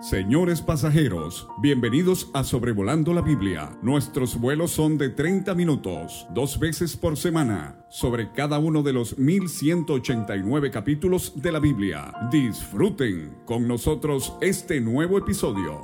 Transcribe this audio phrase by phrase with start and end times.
[0.00, 3.78] Señores pasajeros, bienvenidos a Sobrevolando la Biblia.
[3.80, 9.16] Nuestros vuelos son de 30 minutos, dos veces por semana, sobre cada uno de los
[9.16, 12.12] 1189 capítulos de la Biblia.
[12.30, 15.80] Disfruten con nosotros este nuevo episodio.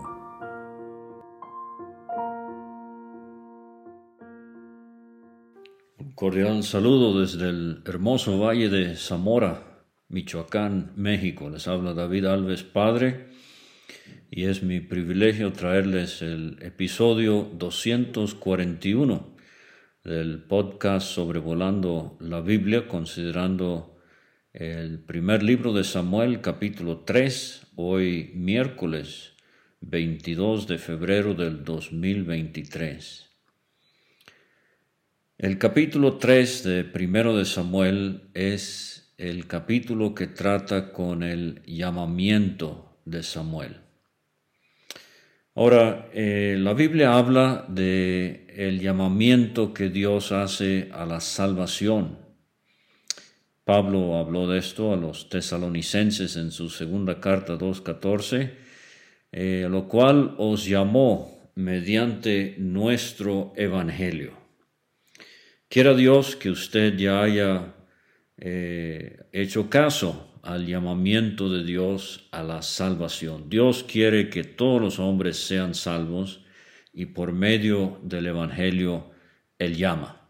[5.97, 11.48] Un cordial saludo desde el hermoso valle de Zamora, Michoacán, México.
[11.48, 13.33] Les habla David Alves, Padre
[14.34, 19.36] y es mi privilegio traerles el episodio 241
[20.05, 24.00] del podcast Sobrevolando la Biblia, considerando
[24.55, 29.34] el primer libro de Samuel, capítulo 3, hoy miércoles
[29.82, 33.28] 22 de febrero del 2023.
[35.36, 42.98] El capítulo 3 de primero de Samuel es el capítulo que trata con el llamamiento
[43.05, 43.81] de Samuel.
[45.55, 52.17] Ahora, eh, la Biblia habla de el llamamiento que Dios hace a la salvación.
[53.64, 58.50] Pablo habló de esto a los tesalonicenses en su segunda carta 2.14,
[59.30, 64.33] eh, lo cual os llamó mediante nuestro evangelio.
[65.69, 67.75] Quiera Dios que usted ya haya
[68.39, 73.48] eh, hecho caso al llamamiento de Dios a la salvación.
[73.48, 76.41] Dios quiere que todos los hombres sean salvos
[76.93, 79.11] y por medio del Evangelio
[79.59, 80.29] Él llama.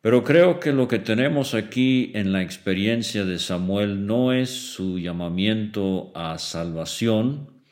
[0.00, 4.98] Pero creo que lo que tenemos aquí en la experiencia de Samuel no es su
[4.98, 7.62] llamamiento a salvación,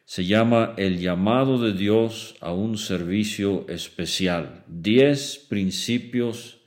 [0.05, 4.63] Se llama El llamado de Dios a un servicio especial.
[4.67, 6.61] Diez principios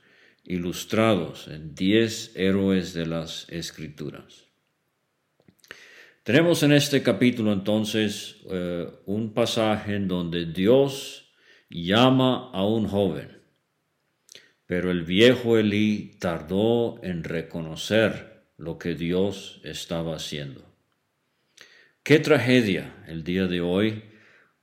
[0.45, 4.45] ilustrados en diez héroes de las Escrituras.
[6.23, 11.33] Tenemos en este capítulo entonces eh, un pasaje en donde Dios
[11.69, 13.32] llama a un joven
[14.75, 20.65] pero el viejo Elí tardó en reconocer lo que Dios estaba haciendo.
[22.01, 24.03] Qué tragedia el día de hoy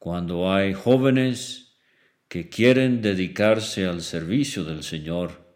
[0.00, 1.78] cuando hay jóvenes
[2.26, 5.54] que quieren dedicarse al servicio del Señor,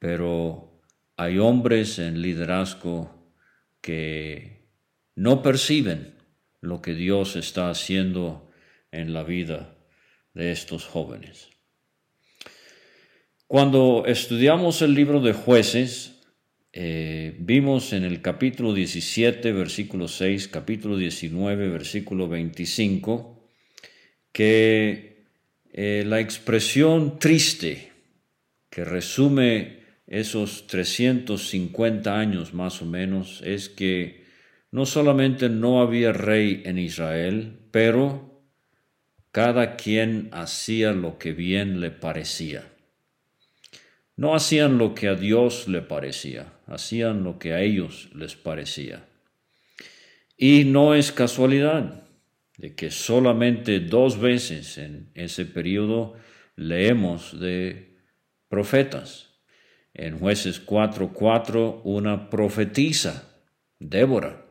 [0.00, 0.82] pero
[1.16, 3.32] hay hombres en liderazgo
[3.80, 4.66] que
[5.14, 6.16] no perciben
[6.60, 8.50] lo que Dios está haciendo
[8.90, 9.76] en la vida
[10.32, 11.53] de estos jóvenes.
[13.54, 16.18] Cuando estudiamos el libro de jueces,
[16.72, 23.48] eh, vimos en el capítulo 17, versículo 6, capítulo 19, versículo 25,
[24.32, 25.28] que
[25.72, 27.92] eh, la expresión triste
[28.70, 34.24] que resume esos 350 años más o menos es que
[34.72, 38.42] no solamente no había rey en Israel, pero
[39.30, 42.73] cada quien hacía lo que bien le parecía.
[44.16, 49.06] No hacían lo que a Dios le parecía, hacían lo que a ellos les parecía.
[50.36, 52.04] Y no es casualidad
[52.56, 56.14] de que solamente dos veces en ese periodo
[56.56, 57.96] leemos de
[58.48, 59.30] profetas.
[59.92, 63.42] En jueces 4.4 una profetisa,
[63.78, 64.46] Débora,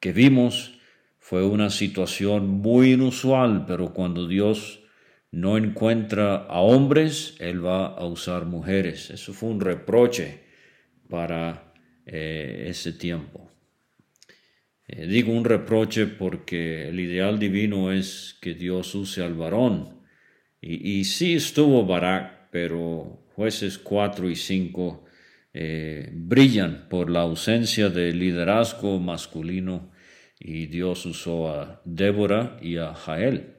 [0.00, 0.78] que vimos
[1.18, 4.80] fue una situación muy inusual, pero cuando Dios
[5.36, 9.10] no encuentra a hombres, él va a usar mujeres.
[9.10, 10.40] Eso fue un reproche
[11.10, 11.74] para
[12.06, 13.50] eh, ese tiempo.
[14.88, 20.00] Eh, digo un reproche porque el ideal divino es que Dios use al varón
[20.62, 25.04] Y, sí estuvo Barak, pero jueces 4 y 5
[25.52, 29.92] eh, brillan por la ausencia de liderazgo masculino
[30.40, 33.55] y Dios usó a Débora y a Jael.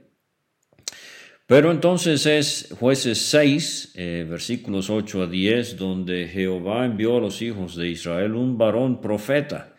[1.48, 7.42] Pero entonces es jueces 6, eh, versículos 8 a 10, donde Jehová envió a los
[7.42, 9.74] hijos de Israel un varón profeta,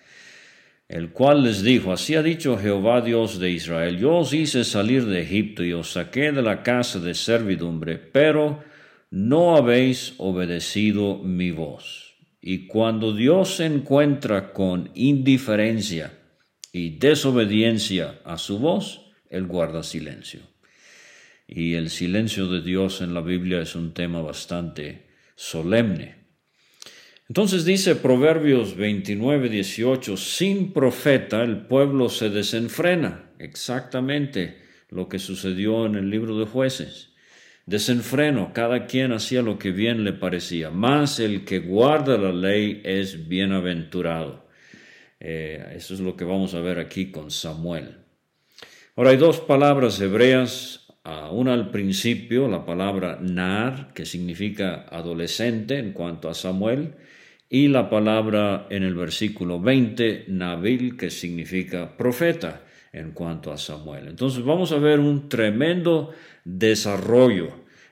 [0.88, 5.04] el cual les dijo, así ha dicho Jehová Dios de Israel, yo os hice salir
[5.04, 8.64] de Egipto y os saqué de la casa de servidumbre, pero
[9.10, 12.14] no habéis obedecido mi voz.
[12.40, 16.18] Y cuando Dios se encuentra con indiferencia
[16.72, 20.40] y desobediencia a su voz, Él guarda silencio.
[21.50, 26.16] Y el silencio de Dios en la Biblia es un tema bastante solemne.
[27.26, 33.32] Entonces dice Proverbios 29, 18, sin profeta el pueblo se desenfrena.
[33.38, 34.58] Exactamente
[34.90, 37.14] lo que sucedió en el libro de jueces.
[37.64, 42.82] Desenfreno, cada quien hacía lo que bien le parecía, mas el que guarda la ley
[42.84, 44.48] es bienaventurado.
[45.20, 47.96] Eh, eso es lo que vamos a ver aquí con Samuel.
[48.96, 50.87] Ahora hay dos palabras hebreas
[51.30, 56.94] una al principio, la palabra nar, que significa adolescente en cuanto a Samuel,
[57.50, 62.62] y la palabra en el versículo 20, nabil, que significa profeta
[62.92, 64.08] en cuanto a Samuel.
[64.08, 66.12] Entonces vamos a ver un tremendo
[66.44, 67.48] desarrollo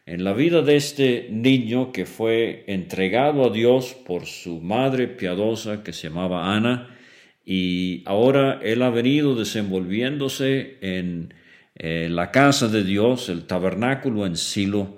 [0.07, 5.83] en la vida de este niño que fue entregado a Dios por su madre piadosa
[5.83, 6.97] que se llamaba Ana
[7.45, 11.35] y ahora él ha venido desenvolviéndose en
[11.79, 14.97] eh, la casa de Dios, el tabernáculo en Silo,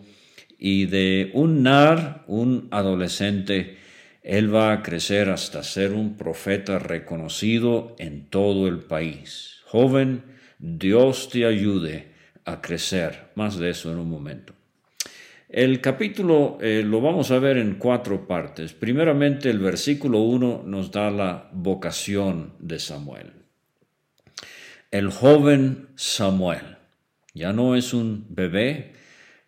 [0.59, 3.79] y de un nar, un adolescente,
[4.23, 9.61] él va a crecer hasta ser un profeta reconocido en todo el país.
[9.67, 10.23] Joven,
[10.59, 12.13] Dios te ayude
[12.45, 13.31] a crecer.
[13.35, 14.55] Más de eso en un momento.
[15.49, 18.73] El capítulo eh, lo vamos a ver en cuatro partes.
[18.73, 23.38] Primeramente, el versículo 1 nos da la vocación de Samuel
[24.91, 26.79] el joven Samuel.
[27.35, 28.93] Ya no es un bebé,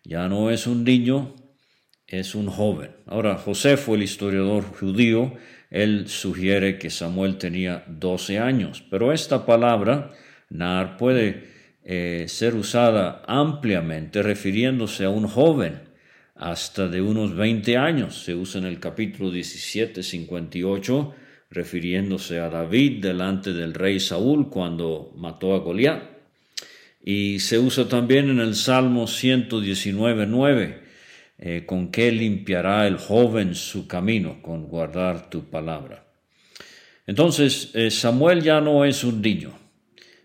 [0.03, 1.35] ya no es un niño,
[2.07, 2.91] es un joven.
[3.07, 5.33] Ahora, Josefo, el historiador judío,
[5.69, 10.11] él sugiere que Samuel tenía 12 años, pero esta palabra,
[10.49, 11.49] nar, puede
[11.83, 15.81] eh, ser usada ampliamente refiriéndose a un joven
[16.35, 18.23] hasta de unos 20 años.
[18.23, 21.15] Se usa en el capítulo 17, 58
[21.51, 26.03] refiriéndose a David delante del rey Saúl cuando mató a Goliat.
[27.03, 30.77] Y se usa también en el Salmo 119.9,
[31.39, 36.05] eh, con qué limpiará el joven su camino, con guardar tu palabra.
[37.07, 39.51] Entonces, eh, Samuel ya no es un niño,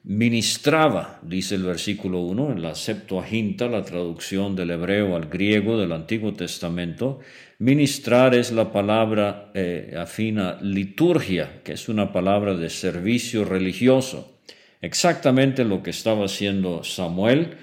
[0.06, 5.90] ministraba, dice el versículo 1, en la Septuaginta, la traducción del hebreo al griego del
[5.90, 7.18] Antiguo Testamento.
[7.58, 14.38] Ministrar es la palabra eh, afina liturgia, que es una palabra de servicio religioso.
[14.80, 17.56] Exactamente lo que estaba haciendo Samuel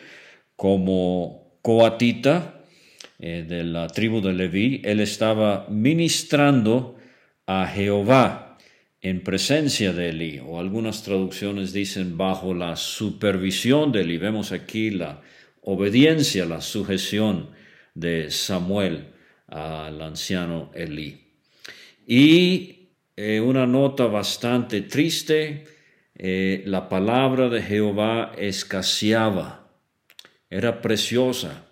[0.57, 2.61] como coatita
[3.19, 4.81] eh, de la tribu de Leví.
[4.83, 6.97] Él estaba ministrando
[7.47, 8.42] a Jehová
[9.03, 14.17] en presencia de Eli, o algunas traducciones dicen bajo la supervisión de Eli.
[14.17, 15.21] Vemos aquí la
[15.61, 17.49] obediencia, la sujeción
[17.93, 19.07] de Samuel
[19.47, 21.21] al anciano Eli.
[22.07, 25.65] Y eh, una nota bastante triste,
[26.15, 29.69] eh, la palabra de Jehová escaseaba,
[30.49, 31.65] era preciosa,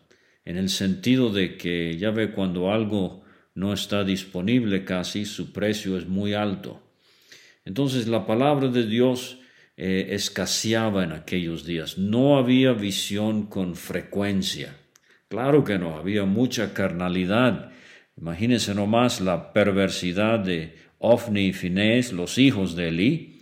[0.43, 3.23] en el sentido de que ya ve cuando algo
[3.55, 6.80] no está disponible casi, su precio es muy alto.
[7.65, 9.39] Entonces la palabra de Dios
[9.77, 11.97] eh, escaseaba en aquellos días.
[11.97, 14.75] No había visión con frecuencia.
[15.27, 17.71] Claro que no, había mucha carnalidad.
[18.17, 23.39] Imagínense nomás la perversidad de Ofni y Finés, los hijos de Elí,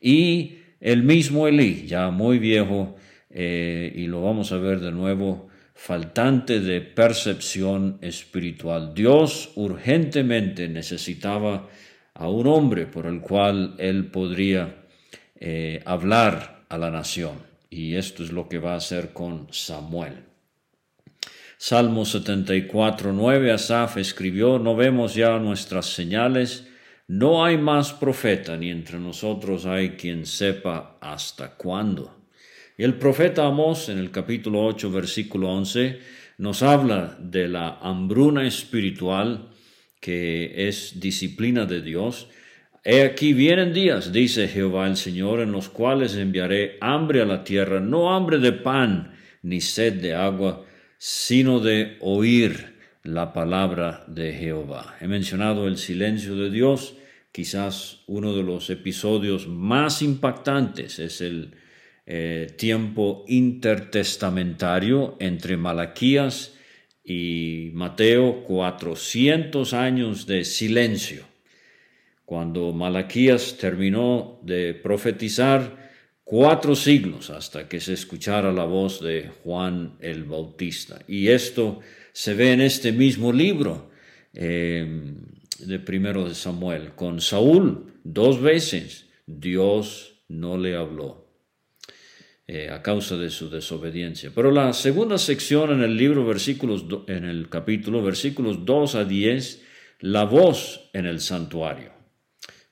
[0.00, 2.96] y el mismo Elí, ya muy viejo,
[3.28, 8.94] eh, y lo vamos a ver de nuevo, faltante de percepción espiritual.
[8.94, 11.68] Dios urgentemente necesitaba
[12.22, 14.86] a un hombre por el cual él podría
[15.34, 17.32] eh, hablar a la nación.
[17.68, 20.22] Y esto es lo que va a hacer con Samuel.
[21.58, 26.68] Salmo 74, 9, Asaf escribió, no vemos ya nuestras señales,
[27.08, 32.18] no hay más profeta, ni entre nosotros hay quien sepa hasta cuándo.
[32.78, 35.98] Y el profeta Amós, en el capítulo 8, versículo 11,
[36.38, 39.51] nos habla de la hambruna espiritual
[40.02, 42.26] que es disciplina de Dios.
[42.82, 47.44] He aquí vienen días, dice Jehová el Señor, en los cuales enviaré hambre a la
[47.44, 50.66] tierra, no hambre de pan ni sed de agua,
[50.98, 54.96] sino de oír la palabra de Jehová.
[55.00, 56.96] He mencionado el silencio de Dios,
[57.30, 61.54] quizás uno de los episodios más impactantes es el
[62.06, 66.56] eh, tiempo intertestamentario entre Malaquías
[67.04, 71.24] y Mateo, 400 años de silencio.
[72.24, 75.82] Cuando Malaquías terminó de profetizar,
[76.24, 81.00] cuatro siglos hasta que se escuchara la voz de Juan el Bautista.
[81.06, 81.80] Y esto
[82.12, 83.90] se ve en este mismo libro
[84.32, 85.14] eh,
[85.58, 86.92] de primero de Samuel.
[86.94, 91.21] Con Saúl, dos veces, Dios no le habló.
[92.48, 94.32] Eh, a causa de su desobediencia.
[94.34, 99.62] Pero la segunda sección en el libro, versículos, en el capítulo, versículos 2 a 10,
[100.00, 101.92] la voz en el santuario.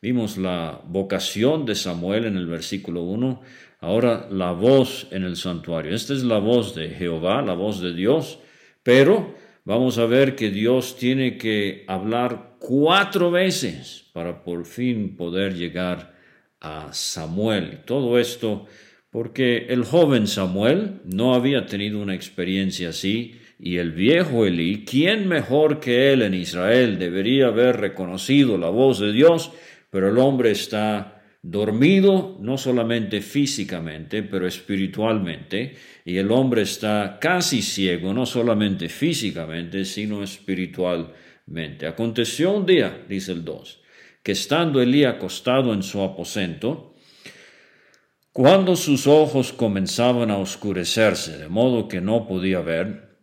[0.03, 3.43] Vimos la vocación de Samuel en el versículo 1,
[3.79, 5.95] ahora la voz en el santuario.
[5.95, 8.41] Esta es la voz de Jehová, la voz de Dios,
[8.83, 15.55] pero vamos a ver que Dios tiene que hablar cuatro veces para por fin poder
[15.55, 16.17] llegar
[16.61, 17.85] a Samuel.
[17.85, 18.67] Todo esto
[19.11, 25.29] porque el joven Samuel no había tenido una experiencia así, y el viejo Elí, ¿quién
[25.29, 29.52] mejor que él en Israel debería haber reconocido la voz de Dios?
[29.90, 35.75] Pero el hombre está dormido, no solamente físicamente, pero espiritualmente,
[36.05, 41.87] y el hombre está casi ciego, no solamente físicamente, sino espiritualmente.
[41.87, 43.83] Aconteció un día, dice el 2,
[44.23, 46.90] que estando Elí acostado en su aposento,
[48.33, 53.19] cuando sus ojos comenzaban a oscurecerse, de modo que no podía ver,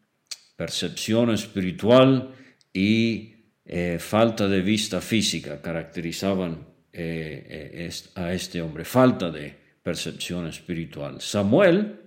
[0.55, 2.33] percepción espiritual
[2.73, 3.35] y
[3.65, 11.21] eh, falta de vista física caracterizaban eh, eh, a este hombre, falta de percepción espiritual.
[11.21, 12.01] Samuel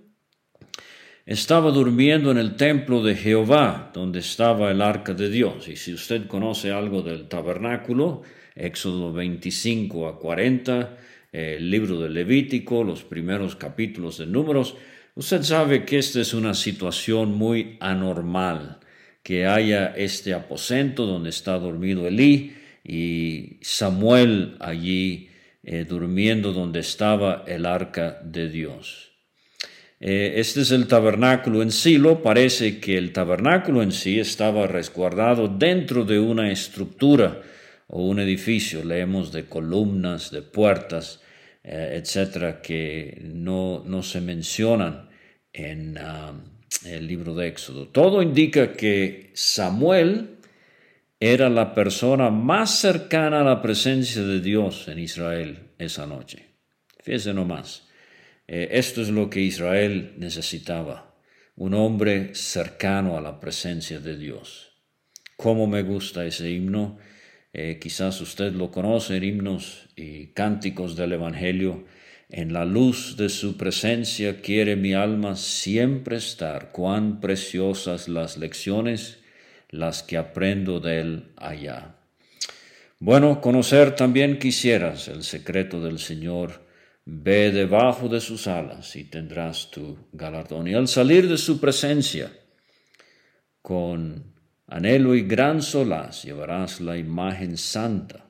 [1.25, 5.67] estaba durmiendo en el templo de Jehová, donde estaba el arca de Dios.
[5.67, 8.21] Y si usted conoce algo del tabernáculo,
[8.55, 10.97] Éxodo 25 a 40,
[11.31, 14.75] el libro de Levítico, los primeros capítulos de Números,
[15.15, 18.79] usted sabe que esta es una situación muy anormal,
[19.23, 25.29] que haya este aposento donde está dormido Elí y Samuel allí
[25.63, 29.11] eh, durmiendo donde estaba el arca de Dios.
[29.99, 32.23] Eh, este es el tabernáculo en Silo.
[32.23, 37.43] Parece que el tabernáculo en sí estaba resguardado dentro de una estructura
[37.91, 38.83] o un edificio.
[38.83, 41.21] Leemos de columnas, de puertas,
[41.63, 45.09] eh, etcétera, que no, no, se mencionan
[45.53, 46.41] en um,
[46.85, 47.89] el libro de Éxodo.
[47.89, 50.37] Todo indica que Samuel
[51.19, 56.47] era la persona más cercana a la presencia de Dios en Israel esa noche.
[57.03, 57.89] Fíjese nomás,
[58.47, 61.13] eh, esto es lo que Israel necesitaba,
[61.57, 64.71] un hombre cercano a la presencia de Dios.
[65.35, 66.97] ¿Cómo me gusta ese himno?
[67.53, 71.85] Eh, quizás usted lo conoce, himnos y cánticos del Evangelio.
[72.29, 76.71] En la luz de su presencia quiere mi alma siempre estar.
[76.71, 79.19] Cuán preciosas las lecciones,
[79.69, 81.95] las que aprendo de él allá.
[82.99, 86.69] Bueno, conocer también quisieras el secreto del Señor.
[87.03, 90.67] Ve debajo de sus alas y tendrás tu galardón.
[90.67, 92.31] Y al salir de su presencia,
[93.61, 94.31] con
[94.71, 98.25] anhelo y gran solaz llevarás la imagen santa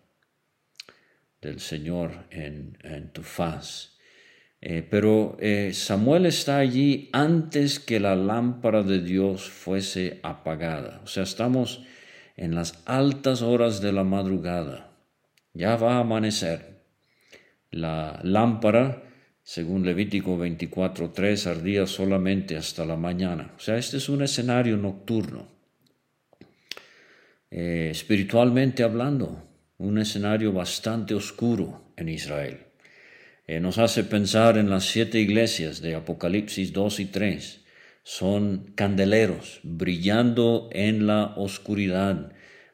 [1.39, 3.97] del Señor en, tu faz.
[4.59, 11.01] Eh, pero eh, Samuel está allí antes que la lámpara de Dios fuese apagada.
[11.03, 11.83] O sea, estamos
[12.37, 14.91] en las altas horas de la madrugada.
[15.53, 16.81] Ya va a amanecer.
[17.69, 19.03] La lámpara,
[19.43, 23.53] según Levítico 24.3, ardía solamente hasta la mañana.
[23.57, 25.60] O sea, este es un escenario nocturno.
[27.51, 29.45] Eh, espiritualmente hablando,
[29.77, 32.59] un escenario bastante oscuro en Israel.
[33.45, 37.65] Eh, nos hace pensar en las siete iglesias de Apocalipsis 2 y 3.
[38.03, 42.31] Son candeleros brillando en la oscuridad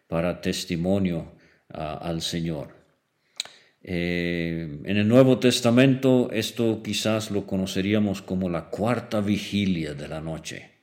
[0.07, 1.33] para testimonio
[1.73, 2.75] ah, al Señor.
[3.81, 10.21] Eh, en el Nuevo Testamento esto quizás lo conoceríamos como la cuarta vigilia de la
[10.21, 10.76] noche.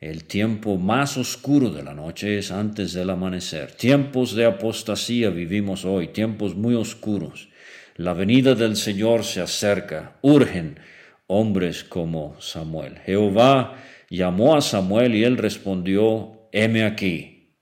[0.00, 3.72] El tiempo más oscuro de la noche es antes del amanecer.
[3.72, 7.50] Tiempos de apostasía vivimos hoy, tiempos muy oscuros.
[7.96, 10.16] La venida del Señor se acerca.
[10.22, 10.80] Urgen
[11.26, 12.96] hombres como Samuel.
[13.04, 13.76] Jehová
[14.08, 17.56] llamó a Samuel y él respondió, heme aquí.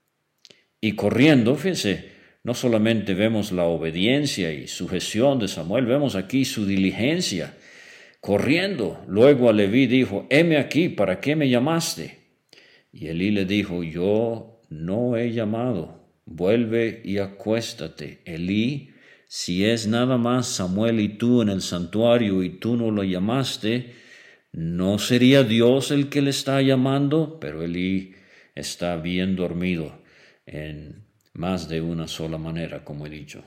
[0.79, 2.09] Y corriendo, fíjense,
[2.45, 7.53] no solamente vemos la obediencia y sujeción de Samuel, vemos aquí su diligencia.
[8.21, 12.18] Corriendo, luego a Leví dijo, heme aquí, ¿para qué me llamaste?
[12.91, 18.21] Y Elí le dijo, yo no he llamado, vuelve y acuéstate.
[18.25, 18.91] Elí,
[19.27, 23.93] si es nada más Samuel y tú en el santuario y tú no lo llamaste,
[24.51, 27.39] ¿no sería Dios el que le está llamando?
[27.39, 28.13] Pero Elí
[28.55, 30.01] está bien dormido
[30.45, 33.43] en más de una sola manera, como he dicho.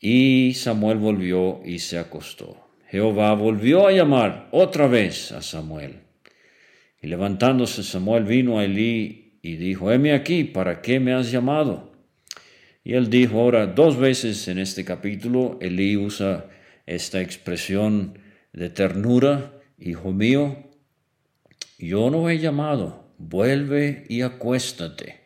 [0.00, 2.56] Y Samuel volvió y se acostó.
[2.88, 6.07] Jehová volvió a llamar otra vez a Samuel.
[7.00, 11.92] Y levantándose Samuel vino a Elí y dijo, heme aquí, ¿para qué me has llamado?
[12.82, 16.46] Y él dijo ahora dos veces en este capítulo, Elí usa
[16.86, 18.18] esta expresión
[18.52, 20.70] de ternura, hijo mío,
[21.78, 25.20] yo no he llamado, vuelve y acuéstate.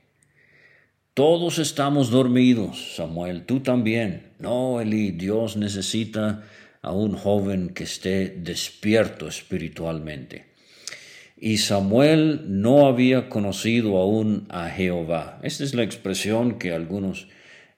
[1.14, 4.33] Todos estamos dormidos, Samuel, tú también.
[4.38, 6.43] No, Elí, Dios necesita
[6.81, 10.51] a un joven que esté despierto espiritualmente.
[11.45, 15.41] Y Samuel no había conocido aún a Jehová.
[15.43, 17.27] Esta es la expresión que algunos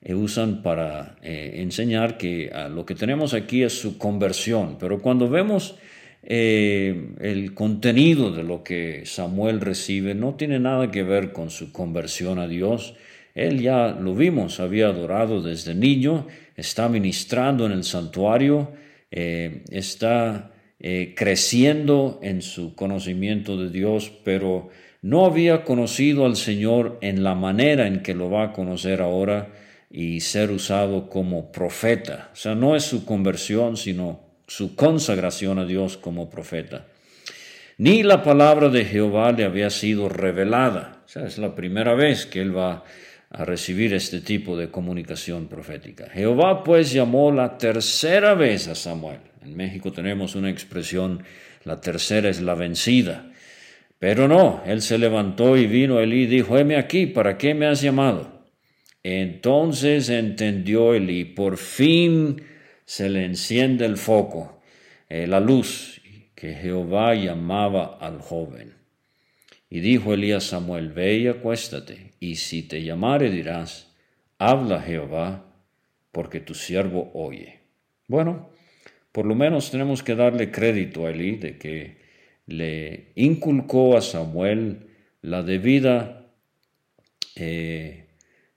[0.03, 4.77] eh, usan para eh, enseñar que ah, lo que tenemos aquí es su conversión.
[4.79, 5.77] Pero cuando vemos
[6.25, 11.73] eh, el contenido de lo que Samuel recibe, no tiene nada que ver con su
[11.73, 12.97] conversión a Dios.
[13.35, 18.73] Él ya lo vimos, había adorado desde niño, está ministrando en el santuario,
[19.11, 20.51] está
[20.87, 24.69] eh, creciendo en su conocimiento de Dios, pero
[25.01, 29.49] no había conocido al Señor en la manera en que lo va a conocer ahora
[29.91, 32.29] y ser usado como profeta.
[32.35, 36.85] O sea, no es su conversión, sino su consagración a Dios como profeta.
[37.79, 41.01] Ni la palabra de Jehová le había sido revelada.
[41.07, 42.85] O sea, es la primera vez que él va
[43.31, 46.11] a recibir este tipo de comunicación profética.
[46.13, 49.21] Jehová pues llamó la tercera vez a Samuel.
[49.45, 51.23] En México tenemos una expresión,
[51.65, 53.31] la tercera es la vencida.
[53.99, 57.67] Pero no, él se levantó y vino Elí y dijo, heme aquí, ¿para qué me
[57.67, 58.45] has llamado?
[59.03, 62.43] Entonces entendió Elí, por fin
[62.87, 64.63] se le enciende el foco,
[65.09, 66.01] eh, la luz,
[66.35, 68.75] que Jehová llamaba al joven.
[69.71, 73.95] Y dijo Elí a Samuel, ve y acuéstate, y si te llamare dirás,
[74.39, 75.47] habla Jehová,
[76.13, 77.61] porque tu siervo oye.
[78.07, 78.51] Bueno,
[79.15, 81.99] por lo menos tenemos que darle crédito a Elí de que
[82.47, 84.89] le inculcó a Samuel
[85.23, 86.27] la debida
[87.37, 88.07] eh,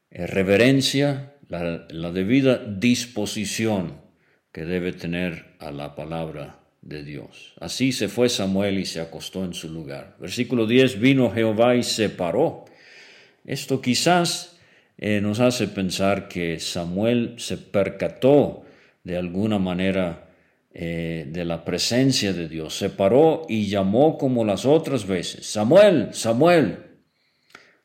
[0.09, 4.01] reverencia, la, debida disposición
[4.51, 7.53] que debe tener a la palabra de Dios.
[7.59, 10.15] Así se fue Samuel y se acostó en su lugar.
[10.19, 12.65] Versículo 10, vino Jehová y se paró.
[13.45, 14.57] Esto quizás
[14.97, 18.65] eh, nos hace pensar que Samuel se percató
[19.03, 20.23] de alguna manera
[20.79, 22.77] eh, de la presencia de Dios.
[22.77, 26.77] Se paró y llamó como las otras veces, Samuel, Samuel.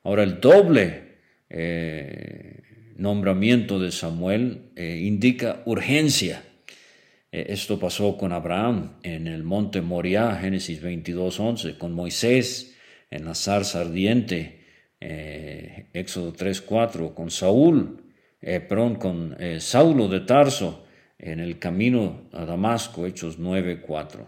[0.02, 1.14] Ahora el doble
[1.48, 2.60] eh,
[2.96, 6.44] nombramiento de Samuel eh, indica urgencia.
[7.30, 12.76] esto pasó con Abraham en el monte Moriah, Génesis 22, 11, con Moisés
[13.10, 14.60] en la zarza ardiente,
[15.00, 18.02] Éxodo 3, 4, con Saúl,
[18.38, 20.84] perdón, con Saulo de Tarso,
[21.22, 24.26] en el camino a Damasco, Hechos 9:4.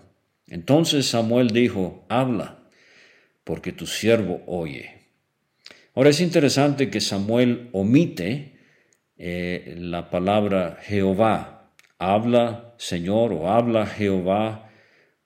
[0.49, 2.61] Entonces Samuel dijo, habla,
[3.43, 4.95] porque tu siervo oye.
[5.95, 8.59] Ahora es interesante que Samuel omite
[9.19, 11.73] eh, la palabra Jehová.
[11.99, 14.71] Habla, Señor, o habla Jehová,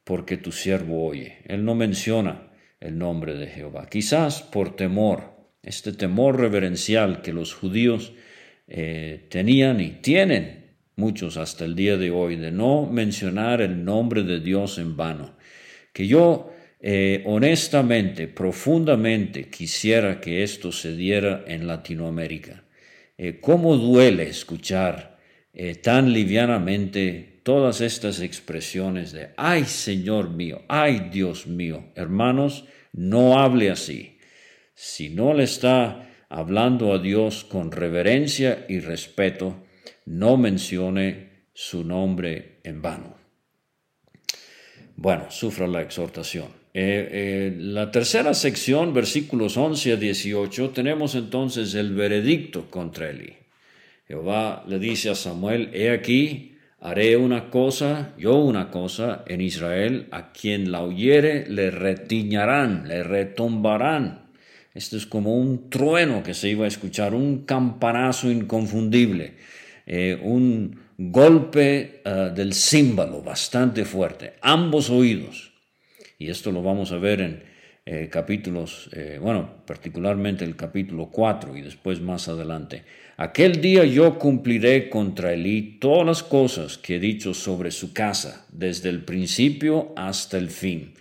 [0.05, 1.39] porque tu siervo oye.
[1.45, 2.51] Él no menciona
[2.81, 3.89] el nombre de Jehová.
[3.91, 8.13] Quizás por temor, este temor reverencial que los judíos
[8.69, 10.58] eh, tenían y tienen
[10.99, 15.37] muchos hasta el día de hoy, de no mencionar el nombre de Dios en vano.
[15.93, 22.65] Que yo eh, honestamente, profundamente quisiera que esto se diera en Latinoamérica.
[23.17, 25.19] Eh, ¿Cómo duele escuchar
[25.53, 31.91] eh, tan livianamente todas estas expresiones de, ay Señor mío, ay Dios mío?
[31.97, 34.19] Hermanos, no hable así.
[34.75, 39.65] Si no le está hablando a Dios con reverencia y respeto,
[40.07, 43.17] no mencione su nombre en vano.
[44.97, 46.47] Bueno, sufra la exhortación.
[46.75, 53.35] Eh, eh, la tercera sección, versículos 11 a 18, tenemos entonces el veredicto contra Eli.
[54.07, 60.07] Jehová le dice a Samuel, he aquí, haré una cosa, yo una cosa en Israel,
[60.13, 64.29] a quien la oyere le retiñarán, le retumbarán.
[64.75, 69.35] Esto es como un trueno que se iba a escuchar, un campanazo inconfundible.
[69.89, 75.53] Eh, un golpe eh, del címbalo bastante fuerte, ambos oídos.
[76.19, 77.43] Y esto lo vamos a ver en,
[77.91, 82.83] eh, capítulos, eh, bueno, particularmente el capítulo 4 y después más adelante.
[83.17, 88.45] Aquel día yo cumpliré contra Elí todas las cosas que he dicho sobre su casa,
[88.53, 90.93] desde el principio hasta el fin.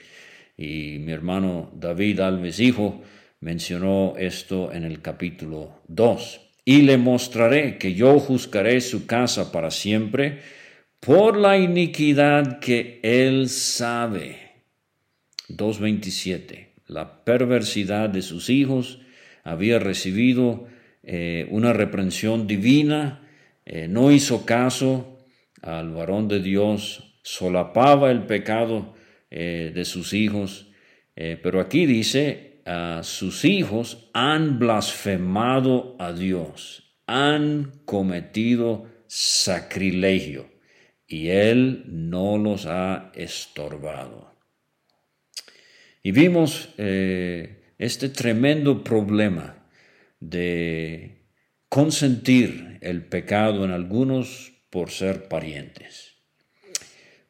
[0.58, 3.02] Y mi hermano David Alves Hijo
[3.42, 6.47] mencionó esto en el capítulo 2.
[6.68, 10.42] Y le mostraré que yo juzgaré su casa para siempre
[11.00, 14.38] por la iniquidad que él sabe.
[15.48, 19.00] 2.27 la perversidad de sus hijos,
[19.44, 20.68] había recibido
[21.04, 23.28] eh, una reprensión divina,
[23.66, 25.20] eh, no hizo caso
[25.62, 28.96] al varón de Dios, solapaba el pecado
[29.30, 30.64] eh, de sus hijos,
[31.42, 32.47] pero aquí dice,
[33.04, 40.50] sus hijos han blasfemado a Dios, han cometido sacrilegio
[41.08, 44.36] y Él no los ha estorbado.
[46.04, 49.66] Y vimos eh, este tremendo problema
[50.20, 51.26] de
[51.70, 56.17] consentir el pecado en algunos por ser parientes.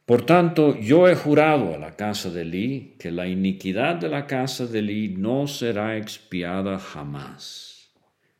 [0.07, 4.25] Por tanto, yo he jurado a la casa de Elí que la iniquidad de la
[4.25, 7.91] casa de Elí no será expiada jamás,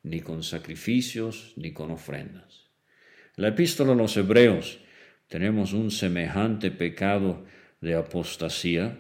[0.02, 2.70] ni con sacrificios ni con ofrendas.
[3.36, 4.80] En la epístola a los Hebreos
[5.28, 7.44] tenemos un semejante pecado
[7.82, 8.98] de apostasía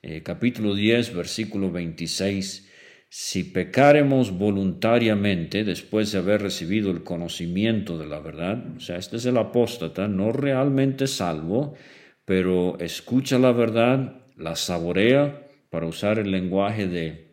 [0.00, 2.65] eh, capítulo 10, versículo 26,
[3.08, 9.16] si pecaremos voluntariamente después de haber recibido el conocimiento de la verdad, o sea, este
[9.16, 11.74] es el apóstata, no realmente salvo,
[12.24, 17.26] pero escucha la verdad, la saborea, para usar el lenguaje de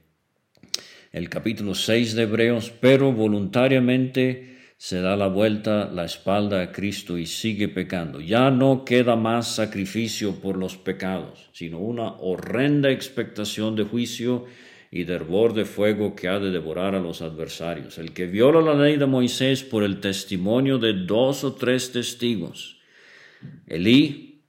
[1.12, 7.18] el capítulo 6 de Hebreos, pero voluntariamente se da la vuelta la espalda a Cristo
[7.18, 8.20] y sigue pecando.
[8.20, 14.46] Ya no queda más sacrificio por los pecados, sino una horrenda expectación de juicio
[14.96, 17.98] y de hervor de fuego que ha de devorar a los adversarios.
[17.98, 22.80] El que viola la ley de Moisés por el testimonio de dos o tres testigos.
[23.66, 24.44] Elí,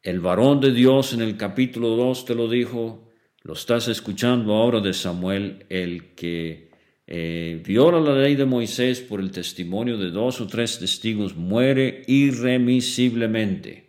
[0.00, 3.10] el varón de Dios en el capítulo 2 te lo dijo,
[3.42, 6.70] lo estás escuchando ahora de Samuel, el que
[7.08, 12.04] eh, viola la ley de Moisés por el testimonio de dos o tres testigos, muere
[12.06, 13.87] irremisiblemente.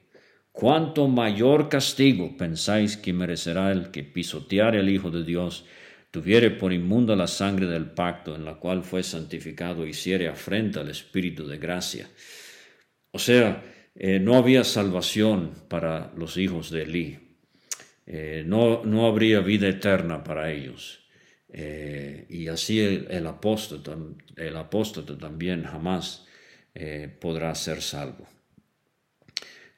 [0.60, 5.64] ¿Cuánto mayor castigo pensáis que merecerá el que pisoteare al Hijo de Dios,
[6.12, 10.90] tuviere por inmunda la sangre del pacto en la cual fue santificado, hiciere afrenta al
[10.90, 12.10] Espíritu de gracia?
[13.12, 13.64] O sea,
[13.96, 17.20] eh, no había salvación para los hijos de Elí.
[18.06, 21.08] Eh, no, no habría vida eterna para ellos.
[21.48, 26.26] Eh, y así el, el, apóstol, el también jamás
[27.22, 28.28] podrá ser salvo.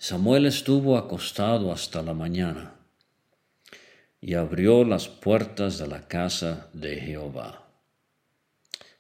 [0.04, 2.74] Samuel estuvo acostado hasta la mañana
[4.20, 7.68] y abrió las puertas de la casa de Jehová.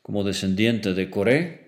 [0.03, 1.65] Como descendiente de Coré,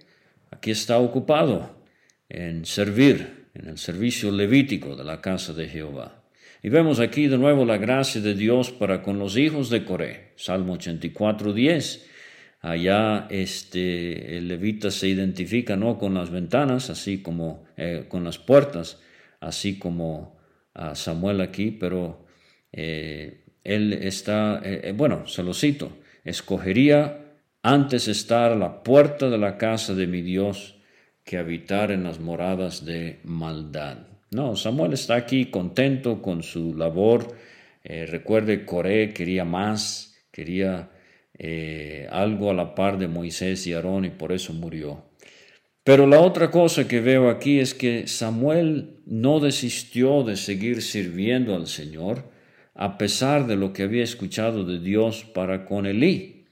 [0.51, 1.83] aquí está ocupado
[2.29, 6.21] en servir en el servicio levítico de la casa de Jehová.
[6.61, 10.33] Y vemos aquí de nuevo la gracia de Dios para con los hijos de Coré.
[10.35, 12.07] Salmo 84, 10.
[12.61, 18.37] Allá este, el levita se identifica no con las ventanas, así como eh, con las
[18.37, 18.99] puertas,
[19.43, 20.37] así como
[20.73, 22.25] a Samuel aquí, pero
[22.71, 25.91] eh, él está, eh, bueno, se lo cito,
[26.23, 27.19] escogería
[27.61, 30.75] antes estar a la puerta de la casa de mi Dios
[31.23, 33.99] que habitar en las moradas de maldad.
[34.31, 37.35] No, Samuel está aquí contento con su labor.
[37.83, 40.89] Eh, recuerde, Coré quería más, quería
[41.37, 45.05] eh, algo a la par de Moisés y Aarón y por eso murió.
[45.83, 51.55] Pero la otra cosa que veo aquí es que Samuel no desistió de seguir sirviendo
[51.55, 52.31] al Señor
[52.73, 56.45] a pesar de lo que había escuchado de Dios para con Elí.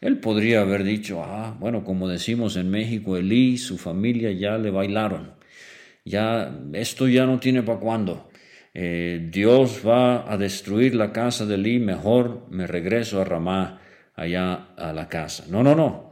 [0.00, 4.70] Él podría haber dicho, ah, bueno, como decimos en México, Elí, su familia ya le
[4.70, 5.38] bailaron
[6.08, 8.30] ya esto ya no tiene para cuándo.
[8.74, 13.80] Eh, Dios va a destruir la casa de Lee, mejor me regreso a Ramá,
[14.14, 15.44] allá a la casa.
[15.48, 16.07] No, no, no.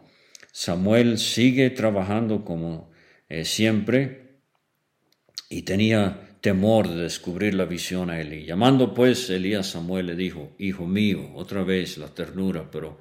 [0.59, 2.90] Samuel sigue trabajando como
[3.29, 4.38] eh, siempre
[5.51, 8.47] y tenía temor de descubrir la visión a Elí.
[8.47, 12.99] Llamando pues Elías Samuel le dijo, Hijo mío, otra vez la ternura, pero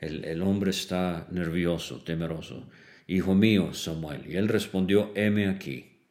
[0.00, 2.70] el, hombre está nervioso, temeroso.
[3.06, 4.22] Hijo mío, Samuel.
[4.26, 6.08] Y él respondió, heme aquí.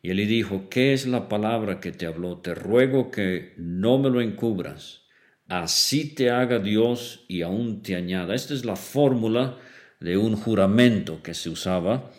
[0.00, 2.38] Y él dijo, ¿qué es la palabra que te habló?
[2.38, 5.02] Te ruego que no me lo encubras.
[5.46, 8.34] Así te haga Dios y aún te añada.
[8.34, 9.58] Esta es la fórmula
[10.00, 12.10] de un juramento que se usaba.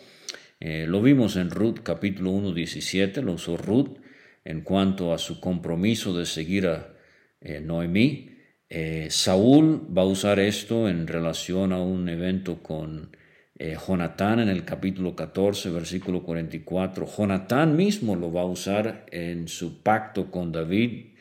[0.60, 3.98] Eh, lo vimos en Ruth capítulo 1, 17, lo usó Ruth
[4.44, 6.94] en cuanto a su compromiso de seguir a
[7.40, 8.30] eh, Noemí.
[8.68, 13.16] Eh, Saúl va a usar esto en relación a un evento con
[13.60, 17.06] Jonatán en el capítulo 14, versículo 44.
[17.06, 21.16] Jonatán mismo lo va a usar en su pacto con David,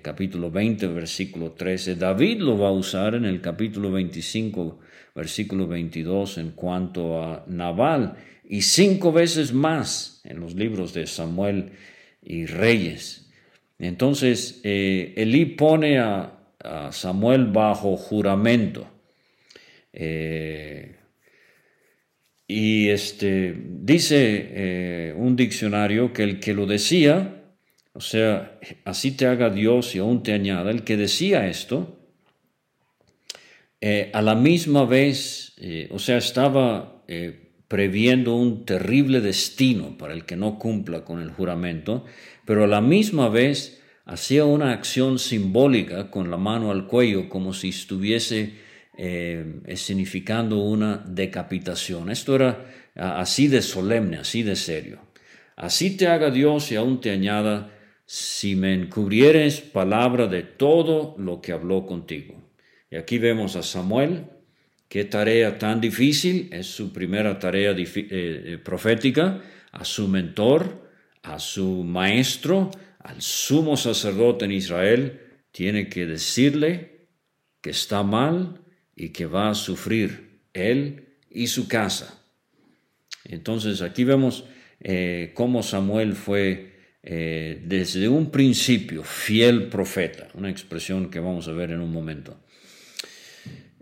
[0.00, 1.96] capítulo 20, versículo 13.
[1.96, 4.78] David lo va a usar en el capítulo 25,
[5.18, 8.14] versículo 22 en cuanto a Nabal
[8.48, 11.72] y cinco veces más en los libros de Samuel
[12.22, 13.28] y Reyes.
[13.80, 16.34] Entonces, eh, Elí pone a,
[16.90, 18.88] Samuel bajo juramento.
[19.92, 20.96] Eh,
[22.46, 27.44] y este, dice eh, un diccionario que el que lo decía,
[27.92, 31.97] o sea, así te haga Dios y aún te añada, el que decía esto,
[33.80, 35.54] a la misma vez,
[35.90, 37.04] o sea, estaba
[37.68, 42.04] previendo un terrible destino para el que no cumpla con el juramento,
[42.44, 47.52] pero a la misma vez hacía una acción simbólica con la mano al cuello como
[47.52, 48.54] si estuviese
[48.96, 52.10] eh, significando una decapitación.
[52.10, 52.64] Esto era
[52.96, 55.00] así de solemne, así de serio.
[55.54, 57.70] Así te haga Dios y aún te añada,
[58.06, 62.47] si me encubrieres palabra de todo lo que habló contigo.
[62.90, 64.26] Y aquí vemos a Samuel,
[64.88, 70.88] Qué tarea tan difícil, es su primera tarea eh, eh, profética, a su mentor,
[71.22, 72.70] a su maestro,
[73.00, 75.20] al sumo sacerdote en Israel,
[75.50, 77.06] tiene que decirle
[77.60, 78.62] que está mal
[78.96, 82.24] y que va a sufrir él y su casa.
[83.24, 84.44] Entonces aquí vemos
[84.80, 86.66] eh, cómo Samuel fue
[87.00, 92.38] desde un principio fiel profeta, una expresión que vamos a ver en un momento.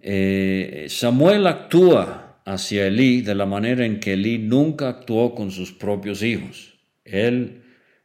[0.02, 5.72] Eh, Samuel actúa hacia Elí de la manera en que Elí nunca actuó con sus
[5.72, 6.78] propios hijos.
[7.04, 7.62] Él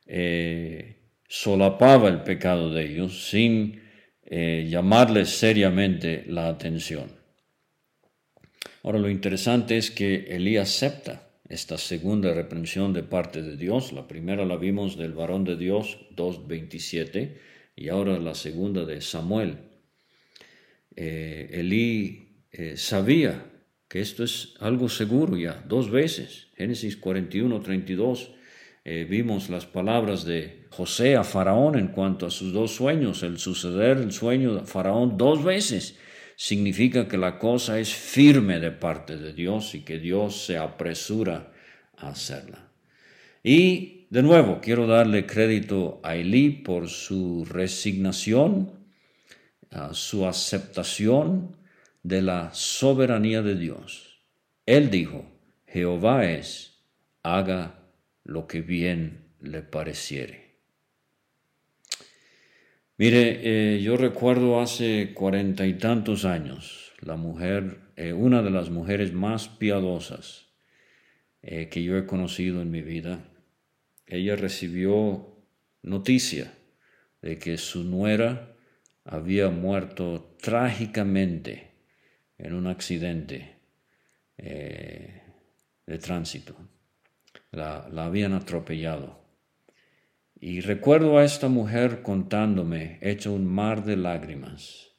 [0.08, 3.82] eh, solapaba el pecado de ellos sin
[4.24, 7.12] eh, llamarles seriamente la atención.
[8.84, 13.94] Ahora lo interesante es que Elí acepta esta segunda reprensión de parte de Dios.
[13.94, 17.38] La primera la vimos del varón de Dios 2.27
[17.76, 19.71] y ahora la segunda de Samuel
[20.96, 23.46] eh, Elí eh, sabía
[23.88, 26.48] que esto es algo seguro ya, dos veces.
[26.56, 28.32] Génesis 41, 32,
[28.84, 33.22] eh, vimos las palabras de José a Faraón en cuanto a sus dos sueños.
[33.24, 35.98] El suceder el sueño de Faraón dos veces
[36.36, 41.52] significa que la cosa es firme de parte de Dios y que Dios se apresura
[41.98, 42.72] a hacerla.
[43.44, 48.81] Y de nuevo, quiero darle crédito a Elí por su resignación
[49.94, 51.56] su aceptación
[52.04, 54.20] de la soberanía de Dios.
[54.66, 55.26] Él dijo,
[55.68, 56.82] Jehová es,
[57.24, 57.80] haga
[58.24, 60.52] lo que bien le pareciere.
[62.98, 63.40] Mire,
[63.76, 69.12] eh, yo recuerdo hace cuarenta y tantos años, la mujer, eh, una de las mujeres
[69.12, 70.48] más piadosas
[71.42, 73.28] eh, que yo he conocido en mi vida,
[74.06, 75.36] ella recibió
[75.82, 76.54] noticia
[77.24, 78.51] de que su nuera
[79.12, 81.72] había muerto trágicamente
[82.38, 83.58] en un accidente
[84.38, 85.22] eh,
[85.86, 86.56] de tránsito.
[87.52, 89.22] La, la habían atropellado.
[90.40, 94.94] Y recuerdo a esta mujer contándome, hecho un mar de lágrimas,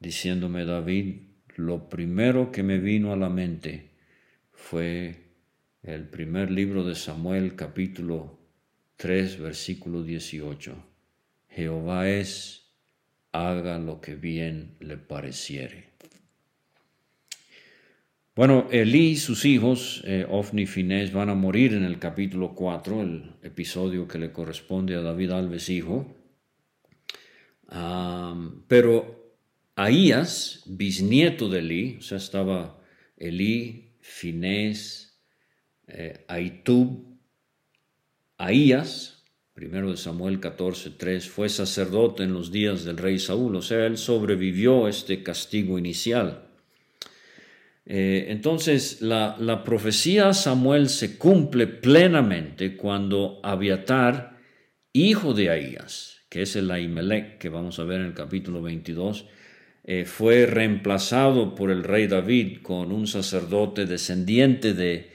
[0.00, 1.22] diciéndome, David,
[1.54, 3.92] lo primero que me vino a la mente
[4.50, 5.28] fue
[5.84, 8.40] el primer libro de Samuel, capítulo
[8.96, 10.74] 3, versículo 18.
[11.50, 12.67] Jehová es
[13.32, 15.88] haga lo que bien le pareciere.
[18.38, 22.54] Bueno, Elí y sus hijos, eh, Ofni y Finés, van a morir en el capítulo
[22.54, 26.14] 4, el episodio que le corresponde a David Alves hijo.
[28.68, 29.18] pero
[29.74, 32.80] Ahías, bisnieto de Elí, o sea, estaba
[33.16, 35.20] Elí, Finés,
[35.88, 37.18] eh, Aitub,
[38.36, 39.17] Ahías,
[39.58, 43.98] Primero de Samuel 14:3, fue sacerdote en los días del rey Saúl, o sea, él
[43.98, 46.44] sobrevivió este castigo inicial.
[47.84, 54.38] Eh, entonces, la, la, profecía a Samuel se cumple plenamente cuando Abiatar,
[54.92, 59.26] hijo de Ahías, que es el Ahimelech que vamos a ver en el capítulo 22,
[59.82, 65.10] eh, fue reemplazado por el rey David con un sacerdote descendiente de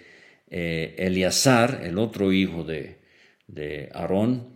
[0.50, 3.03] eh, Eleazar, el otro hijo de,
[3.48, 4.54] de Aarón,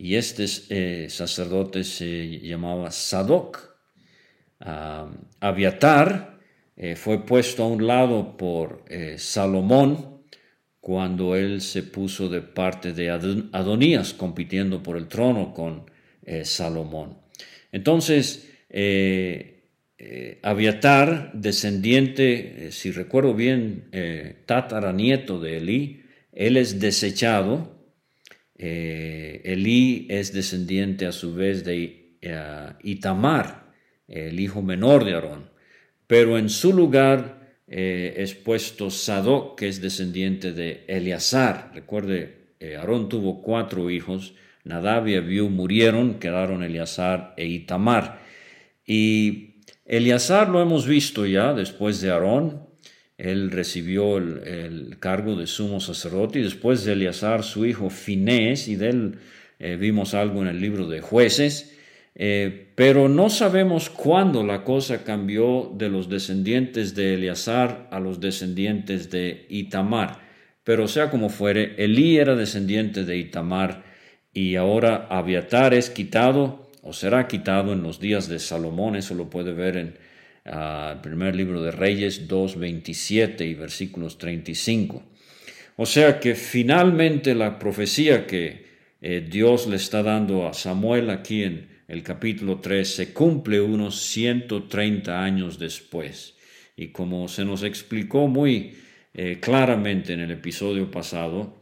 [0.00, 3.76] y este eh, sacerdote se llamaba Sadoc.
[4.58, 6.40] Ah, Abiatar
[6.74, 10.22] eh, fue puesto a un lado por eh, Salomón
[10.80, 15.84] cuando él se puso de parte de Adonías, compitiendo por el trono con
[16.44, 17.18] Salomón.
[17.70, 18.48] Entonces,
[20.42, 23.90] Aviatar, descendiente, si recuerdo bien,
[24.46, 27.79] tataranieto de Elí, él es desechado.
[28.62, 32.16] Elí es descendiente a su vez de
[32.82, 33.72] Itamar,
[34.06, 35.50] el hijo menor de Aarón.
[36.06, 41.70] Pero en su lugar es puesto Sadoc, que es descendiente de Eleazar.
[41.74, 44.34] Recuerde, Aarón tuvo cuatro hijos.
[44.64, 48.20] Nadab y Abiú murieron, quedaron Eleazar e Itamar.
[48.84, 52.68] Y Eleazar lo hemos visto ya después de Aarón,
[53.20, 58.76] él recibió el, cargo de sumo sacerdote y después de Eleazar su hijo Finés, y
[58.76, 59.18] de él
[59.58, 61.76] eh, vimos algo en el libro de jueces,
[62.14, 68.20] eh, pero no sabemos cuándo la cosa cambió de los descendientes de Eleazar a los
[68.20, 70.20] descendientes de Itamar.
[70.64, 73.84] Pero sea como fuere, Elí era descendiente de Itamar
[74.32, 79.28] y ahora Abiatar es quitado o será quitado en los días de Salomón, eso lo
[79.28, 80.09] puede ver en
[80.50, 85.02] el primer libro de Reyes 2, 27 y versículos 35.
[85.76, 88.66] O sea que finalmente la profecía que
[89.00, 94.00] eh, Dios le está dando a Samuel aquí en el capítulo 3 se cumple unos
[94.00, 96.36] 130 años después.
[96.76, 98.74] Y como se nos explicó muy
[99.12, 101.58] eh, claramente en el episodio pasado,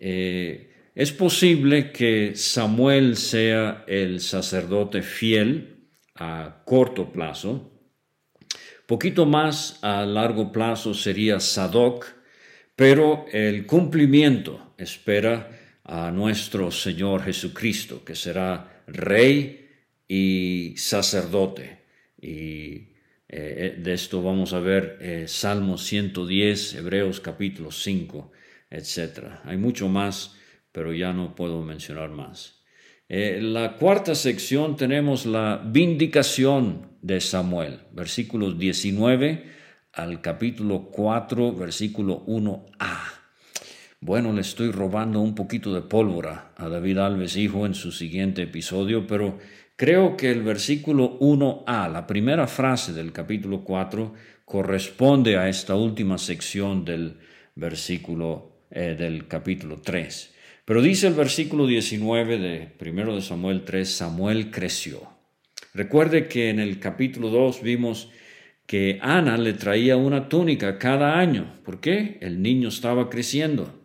[0.00, 7.77] eh, es posible que Samuel sea el sacerdote fiel a corto plazo.
[8.88, 12.06] Poquito más a largo plazo sería Sadoc,
[12.74, 15.50] pero el cumplimiento espera
[15.84, 19.68] a nuestro Señor Jesucristo, que será rey
[20.08, 21.82] y sacerdote.
[22.18, 22.94] Y
[23.28, 28.32] eh, de esto vamos a ver eh, Salmo 110, Hebreos capítulo 5,
[28.70, 29.42] etc.
[29.44, 30.38] Hay mucho más
[30.72, 32.57] pero ya no puedo mencionar más.
[33.10, 39.44] Eh, la cuarta sección tenemos la vindicación de Samuel, versículos 19
[39.94, 43.18] al capítulo 4, versículo 1a.
[44.00, 48.42] Bueno, le estoy robando un poquito de pólvora a David Alves, hijo, en su siguiente
[48.42, 49.38] episodio, pero
[49.74, 54.12] creo que el versículo 1a, la primera frase del capítulo 4,
[54.44, 57.16] corresponde a esta última sección del
[57.54, 60.34] versículo eh, del capítulo 3.
[60.68, 65.00] Pero dice el versículo 19 de 1 de Samuel 3, Samuel creció.
[65.72, 68.10] Recuerde que en el capítulo 2 vimos
[68.66, 71.54] que Ana le traía una túnica cada año.
[71.64, 72.18] ¿Por qué?
[72.20, 73.80] El niño estaba creciendo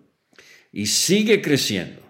[0.74, 2.02] y sigue creciendo.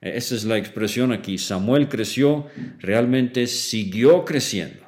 [0.00, 1.38] Esa es la expresión aquí.
[1.38, 2.48] Samuel creció,
[2.80, 4.84] realmente siguió creciendo.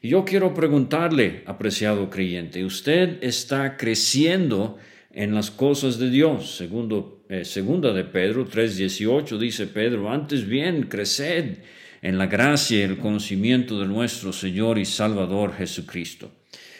[0.00, 4.78] Y yo quiero preguntarle, apreciado creyente, ¿usted está creciendo
[5.10, 6.56] en las cosas de Dios?
[6.56, 11.58] Segundo eh, segunda de Pedro 3:18 dice Pedro, antes bien, creced
[12.02, 16.30] en la gracia y el conocimiento de nuestro Señor y Salvador Jesucristo.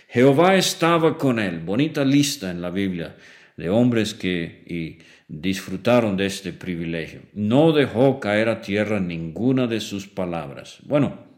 [0.09, 3.17] Jehová estaba con él, bonita lista en la Biblia
[3.57, 7.23] de hombres que disfrutaron de este privilegio.
[7.33, 10.81] No dejó caer a tierra ninguna de sus palabras.
[10.85, 11.33] Bueno,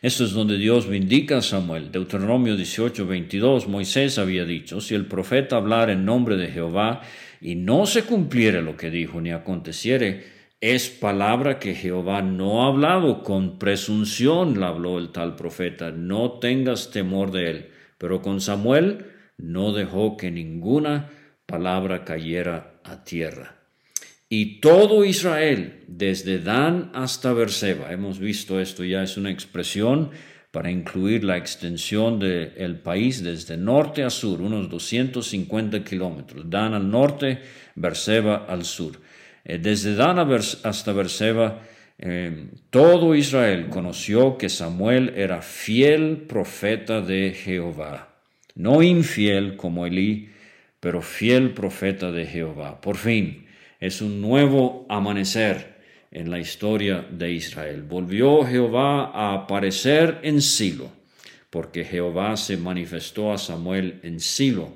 [0.00, 1.90] esto es donde Dios vindica a Samuel.
[1.90, 7.02] Deuteronomio 18, 22, Moisés había dicho, si el profeta hablar en nombre de Jehová
[7.40, 12.68] y no se cumpliere lo que dijo ni aconteciere, es palabra que Jehová no ha
[12.68, 17.68] hablado, con presunción la habló el tal profeta, no tengas temor de él.
[17.96, 21.10] Pero con Samuel no dejó que ninguna
[21.46, 23.56] palabra cayera a tierra.
[24.28, 30.10] Y todo Israel, desde Dan hasta Berseba, hemos visto esto ya, es una expresión
[30.50, 36.48] para incluir la extensión del país desde norte a sur, unos 250 kilómetros.
[36.48, 37.40] Dan al norte,
[37.74, 38.98] Berseba al sur.
[39.44, 41.60] Eh, desde Dan hasta Berseba,
[41.98, 48.14] eh, todo Israel conoció que Samuel era fiel profeta de Jehová,
[48.54, 50.30] no infiel como Elí,
[50.80, 52.80] pero fiel profeta de Jehová.
[52.80, 53.46] Por fin,
[53.80, 55.77] es un nuevo amanecer
[56.10, 57.82] en la historia de Israel.
[57.82, 60.90] Volvió Jehová a aparecer en Silo,
[61.50, 64.72] porque Jehová se manifestó a Samuel en Silo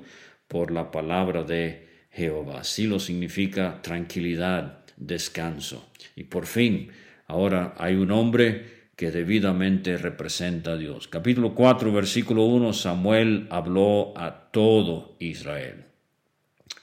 [0.47, 2.63] por la palabra de Jehová.
[2.63, 5.89] Silo significa tranquilidad, descanso.
[6.15, 6.91] Y por fin,
[7.27, 11.07] ahora hay un hombre que debidamente representa a Dios.
[11.07, 15.85] Capítulo 4, versículo 1, Samuel habló a todo Israel.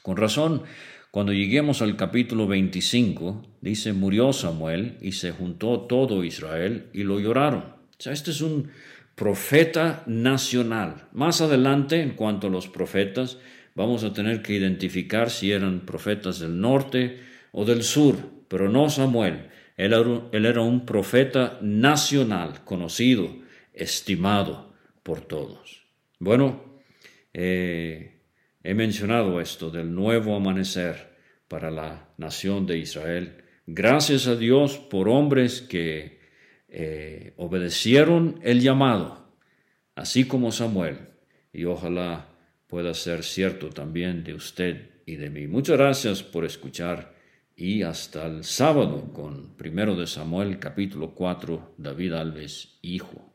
[0.02, 0.64] Con razón,
[1.10, 7.18] cuando lleguemos al capítulo 25, dice, murió Samuel y se juntó todo Israel y lo
[7.18, 7.62] lloraron.
[7.62, 8.70] O sea, este es un
[9.16, 11.08] profeta nacional.
[11.12, 13.38] Más adelante, en cuanto a los profetas,
[13.74, 17.18] vamos a tener que identificar si eran profetas del norte
[17.50, 19.48] o del sur, pero no Samuel.
[19.76, 23.34] Él era, un profeta nacional, conocido
[23.74, 25.82] estimado por todos.
[26.18, 26.62] Bueno,
[27.32, 28.19] eh,
[28.62, 31.16] he mencionado esto del nuevo amanecer
[31.48, 33.44] para la nación de Israel.
[33.66, 36.20] Gracias a Dios por hombres que
[36.68, 39.34] eh, obedecieron el llamado,
[39.94, 40.98] así como Samuel,
[41.52, 42.28] y ojalá
[42.66, 45.48] pueda ser cierto también de usted y de mí.
[45.48, 47.14] Muchas gracias por escuchar
[47.56, 53.34] y hasta el sábado con primero de Samuel capítulo 4, David Alves, hijo.